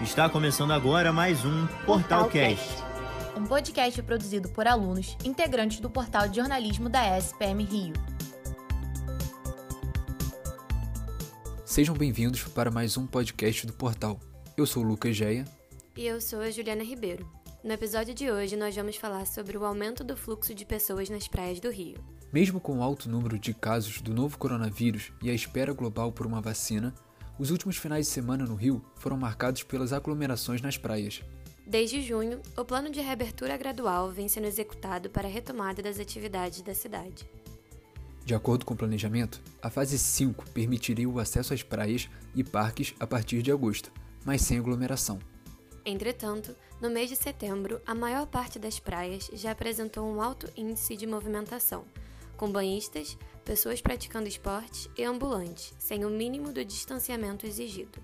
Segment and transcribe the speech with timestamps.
[0.00, 2.68] Está começando agora mais um Portalcast.
[3.36, 7.94] Um podcast produzido por alunos integrantes do portal de jornalismo da SPM Rio.
[11.64, 14.20] Sejam bem-vindos para mais um podcast do portal.
[14.56, 15.44] Eu sou o Lucas Geia.
[15.96, 17.28] E eu sou a Juliana Ribeiro.
[17.64, 21.26] No episódio de hoje, nós vamos falar sobre o aumento do fluxo de pessoas nas
[21.26, 21.98] praias do Rio.
[22.32, 26.24] Mesmo com o alto número de casos do novo coronavírus e a espera global por
[26.24, 26.94] uma vacina,
[27.38, 31.22] os últimos finais de semana no Rio foram marcados pelas aglomerações nas praias.
[31.66, 36.62] Desde junho, o plano de reabertura gradual vem sendo executado para a retomada das atividades
[36.62, 37.28] da cidade.
[38.24, 42.94] De acordo com o planejamento, a fase 5 permitiria o acesso às praias e parques
[42.98, 43.92] a partir de agosto,
[44.24, 45.18] mas sem aglomeração.
[45.84, 50.96] Entretanto, no mês de setembro, a maior parte das praias já apresentou um alto índice
[50.96, 51.84] de movimentação,
[52.36, 53.16] com banhistas,
[53.48, 57.98] pessoas praticando esportes e ambulantes, sem o mínimo do distanciamento exigido.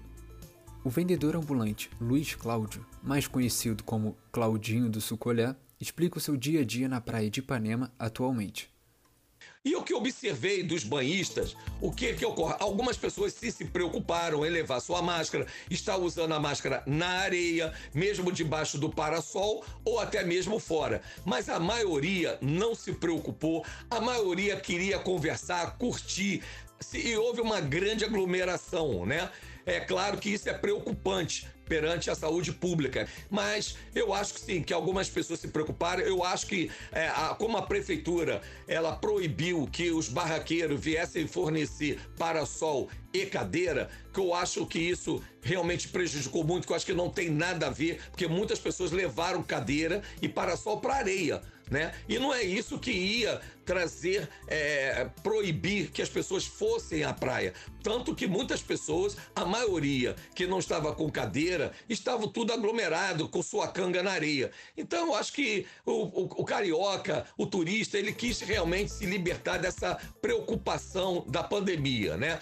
[0.83, 6.63] O vendedor ambulante Luiz Cláudio, mais conhecido como Claudinho do Sucolé, explica o seu dia
[6.63, 8.74] a dia na praia de Ipanema atualmente.
[9.65, 12.55] E o que observei dos banhistas, o que que ocorre?
[12.61, 17.73] Algumas pessoas se, se preocuparam em levar sua máscara, está usando a máscara na areia,
[17.95, 21.01] mesmo debaixo do parasol ou até mesmo fora.
[21.25, 26.43] Mas a maioria não se preocupou, a maioria queria conversar, curtir,
[26.93, 29.31] e houve uma grande aglomeração, né?
[29.65, 33.09] É claro que isso é preocupante perante a saúde pública.
[33.31, 36.03] Mas eu acho que sim, que algumas pessoas se preocuparam.
[36.03, 41.99] Eu acho que, é, a, como a prefeitura ela proibiu que os barraqueiros viessem fornecer
[42.19, 46.93] para-sol e cadeira, que eu acho que isso realmente prejudicou muito, que eu acho que
[46.93, 51.95] não tem nada a ver, porque muitas pessoas levaram cadeira e para-sol para areia né?
[52.09, 57.55] E não é isso que ia trazer, é, proibir que as pessoas fossem à praia.
[57.83, 63.43] Tanto que muitas pessoas, a maioria que não estava com cadeira, estavam tudo aglomerado com
[63.43, 64.51] sua canga na areia.
[64.77, 69.59] Então eu acho que o, o, o carioca, o turista, ele quis realmente se libertar
[69.59, 72.41] dessa preocupação da pandemia, né?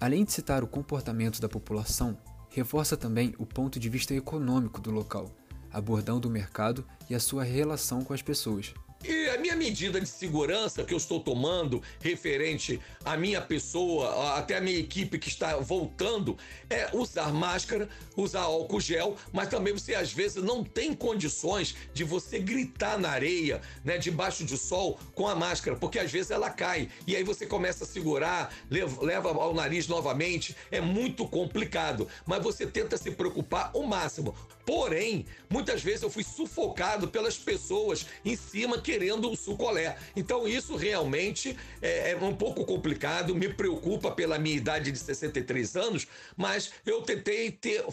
[0.00, 2.18] Além de citar o comportamento da população,
[2.50, 5.30] reforça também o ponto de vista econômico do local
[5.72, 8.74] abordando o mercado e a sua relação com as pessoas.
[9.04, 14.56] E a minha medida de segurança que eu estou tomando referente à minha pessoa, até
[14.56, 16.38] a minha equipe que está voltando,
[16.70, 22.04] é usar máscara, usar álcool gel, mas também você às vezes não tem condições de
[22.04, 26.48] você gritar na areia, né, debaixo de sol com a máscara, porque às vezes ela
[26.48, 32.40] cai e aí você começa a segurar, leva, ao nariz novamente, é muito complicado, mas
[32.40, 34.32] você tenta se preocupar o máximo.
[34.64, 39.96] Porém, muitas vezes eu fui sufocado pelas pessoas em cima querendo um sucolé.
[40.14, 45.76] Então, isso realmente é, é, um pouco complicado, me preocupa pela minha idade de 63
[45.76, 46.06] anos,
[46.36, 47.84] mas eu tentei ter,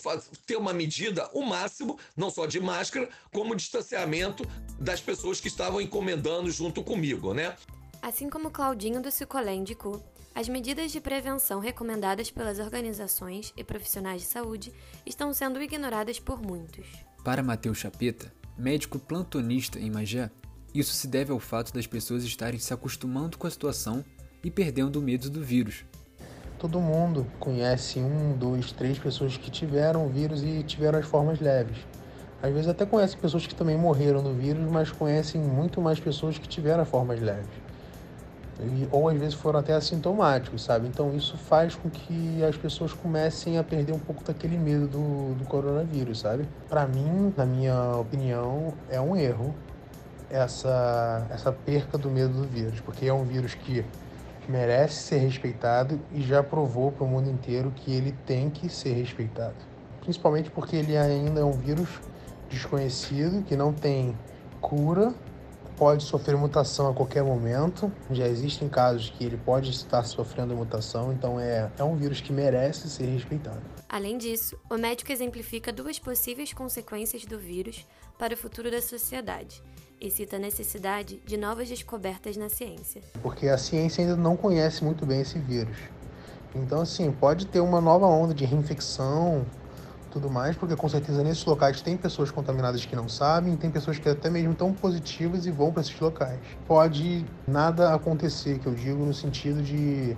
[0.45, 4.47] ter uma medida o máximo, não só de máscara, como distanciamento
[4.79, 7.55] das pessoas que estavam encomendando junto comigo, né?
[8.01, 10.01] Assim como Claudinho do Cicolé indicou,
[10.33, 14.73] as medidas de prevenção recomendadas pelas organizações e profissionais de saúde
[15.05, 16.87] estão sendo ignoradas por muitos.
[17.25, 20.31] Para Matheus Chapeta, médico plantonista em Magé,
[20.73, 24.03] isso se deve ao fato das pessoas estarem se acostumando com a situação
[24.41, 25.83] e perdendo o medo do vírus.
[26.57, 31.41] Todo mundo conhece um, dois, três pessoas que tiveram o vírus e tiveram as formas
[31.41, 31.77] leves.
[32.41, 36.37] Às vezes até conhece pessoas que também morreram do vírus, mas conhecem muito mais pessoas
[36.37, 37.58] que tiveram formas leves
[38.91, 40.87] ou às vezes foram até assintomáticos, sabe?
[40.87, 45.35] Então isso faz com que as pessoas comecem a perder um pouco daquele medo do,
[45.35, 46.47] do coronavírus, sabe?
[46.67, 49.53] Para mim, na minha opinião, é um erro
[50.29, 53.83] essa, essa perca do medo do vírus, porque é um vírus que
[54.47, 58.93] merece ser respeitado e já provou para o mundo inteiro que ele tem que ser
[58.93, 59.55] respeitado.
[60.01, 62.01] Principalmente porque ele ainda é um vírus
[62.49, 64.15] desconhecido, que não tem
[64.59, 65.13] cura
[65.79, 67.89] pode sofrer mutação a qualquer momento.
[68.11, 72.33] Já existem casos que ele pode estar sofrendo mutação, então é, é um vírus que
[72.33, 73.61] merece ser respeitado.
[73.87, 77.87] Além disso, o médico exemplifica duas possíveis consequências do vírus
[78.19, 79.63] para o futuro da sociedade
[80.01, 83.01] e cita a necessidade de novas descobertas na ciência.
[83.21, 85.77] Porque a ciência ainda não conhece muito bem esse vírus.
[86.53, 89.45] Então, assim, pode ter uma nova onda de reinfecção,
[90.09, 93.99] tudo mais, porque com certeza nesses locais tem pessoas contaminadas que não sabem, tem pessoas
[93.99, 96.39] que até mesmo estão positivas e vão para esses locais.
[96.67, 100.15] Pode nada acontecer, que eu digo no sentido de,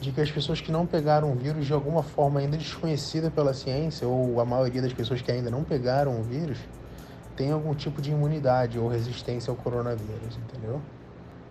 [0.00, 3.54] de que as pessoas que não pegaram o vírus de alguma forma ainda desconhecida pela
[3.54, 6.58] ciência, ou a maioria das pessoas que ainda não pegaram o vírus,
[7.36, 10.80] tem algum tipo de imunidade ou resistência ao coronavírus, entendeu?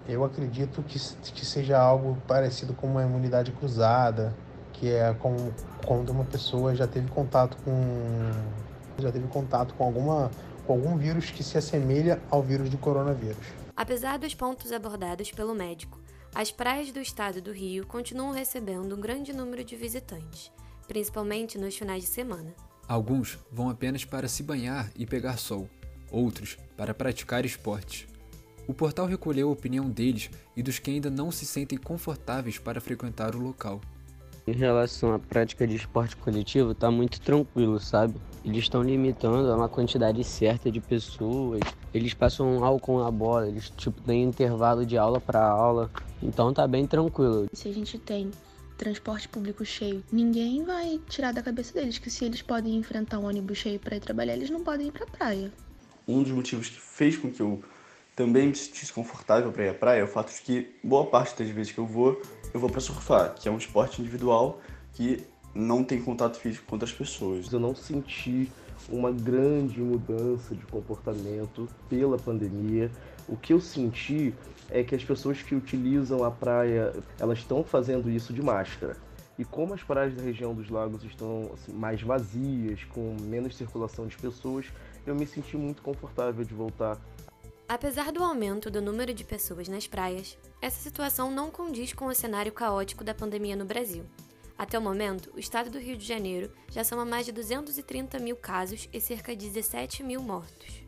[0.07, 0.99] Eu acredito que,
[1.33, 4.33] que seja algo parecido com uma imunidade cruzada,
[4.79, 5.53] que é como,
[5.85, 7.73] quando uma pessoa já teve contato com
[8.97, 10.31] já teve contato com alguma
[10.65, 13.45] com algum vírus que se assemelha ao vírus do coronavírus.
[13.75, 15.99] Apesar dos pontos abordados pelo médico,
[16.33, 20.51] as praias do estado do Rio continuam recebendo um grande número de visitantes,
[20.87, 22.53] principalmente nos finais de semana.
[22.87, 25.67] Alguns vão apenas para se banhar e pegar sol,
[26.11, 28.07] outros para praticar esportes.
[28.67, 32.79] O portal recolheu a opinião deles e dos que ainda não se sentem confortáveis para
[32.79, 33.81] frequentar o local.
[34.49, 38.15] Em relação à prática de esporte coletivo, está muito tranquilo, sabe?
[38.43, 41.59] Eles estão limitando a uma quantidade certa de pessoas.
[41.93, 45.91] Eles passam álcool na bola, eles tipo têm intervalo de aula para aula.
[46.19, 47.45] Então tá bem tranquilo.
[47.53, 48.31] Se a gente tem
[48.75, 53.25] transporte público cheio, ninguém vai tirar da cabeça deles que se eles podem enfrentar um
[53.25, 55.53] ônibus cheio para ir trabalhar, eles não podem ir para praia.
[56.07, 57.61] Um dos motivos que fez com que eu
[58.19, 61.41] também me sentisse confortável para ir à praia é o fato de que boa parte
[61.41, 62.21] das vezes que eu vou,
[62.53, 64.59] eu vou para surfar, que é um esporte individual
[64.91, 65.25] que
[65.55, 67.49] não tem contato físico com outras pessoas.
[67.49, 68.51] Eu não senti
[68.89, 72.91] uma grande mudança de comportamento pela pandemia.
[73.25, 74.35] O que eu senti
[74.69, 78.97] é que as pessoas que utilizam a praia, elas estão fazendo isso de máscara.
[79.37, 84.07] E como as praias da região dos lagos estão assim, mais vazias, com menos circulação
[84.07, 84.65] de pessoas,
[85.07, 86.97] eu me senti muito confortável de voltar.
[87.69, 92.15] Apesar do aumento do número de pessoas nas praias, essa situação não condiz com o
[92.15, 94.03] cenário caótico da pandemia no Brasil.
[94.57, 98.35] Até o momento, o estado do Rio de Janeiro já soma mais de 230 mil
[98.35, 100.81] casos e cerca de 17 mil mortos.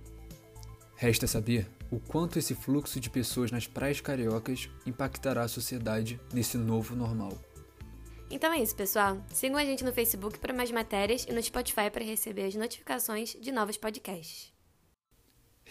[0.95, 6.57] Resta saber o quanto esse fluxo de pessoas nas praias cariocas impactará a sociedade nesse
[6.57, 7.37] novo normal.
[8.27, 9.23] Então é isso, pessoal.
[9.31, 13.37] Sigam a gente no Facebook para mais matérias e no Spotify para receber as notificações
[13.39, 14.51] de novos podcasts.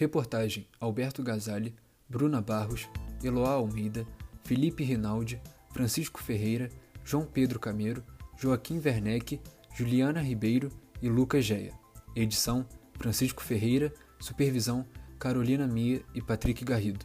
[0.00, 1.74] Reportagem Alberto Gazali,
[2.08, 2.88] Bruna Barros,
[3.22, 4.06] Eloá Almeida,
[4.42, 5.38] Felipe Rinaldi,
[5.74, 6.70] Francisco Ferreira,
[7.04, 8.02] João Pedro Camero,
[8.38, 9.38] Joaquim Werneck,
[9.76, 10.70] Juliana Ribeiro
[11.02, 11.74] e Lucas Geia.
[12.16, 12.64] Edição:
[12.94, 13.92] Francisco Ferreira.
[14.18, 14.86] Supervisão:
[15.18, 17.04] Carolina Mia e Patrick Garrido.